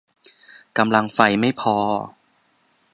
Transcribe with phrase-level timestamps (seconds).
[0.77, 1.75] กำลังไฟไม่พอ